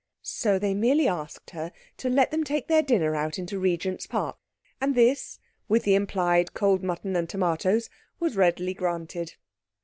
So 0.23 0.57
they 0.57 0.73
merely 0.73 1.07
asked 1.07 1.51
her 1.51 1.71
to 1.97 2.09
let 2.09 2.31
them 2.31 2.43
take 2.43 2.67
their 2.67 2.81
dinner 2.81 3.15
out 3.15 3.37
into 3.37 3.59
Regent's 3.59 4.07
Park—and 4.07 4.95
this, 4.95 5.37
with 5.67 5.83
the 5.83 5.93
implied 5.93 6.55
cold 6.55 6.81
mutton 6.83 7.15
and 7.15 7.29
tomatoes, 7.29 7.87
was 8.19 8.35
readily 8.35 8.73
granted. 8.73 9.35